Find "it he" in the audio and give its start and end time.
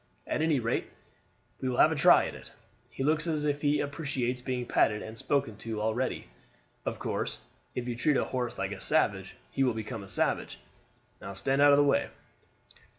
2.33-3.03